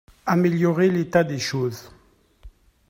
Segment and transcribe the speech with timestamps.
[0.25, 1.91] Améliorer l'état des choses.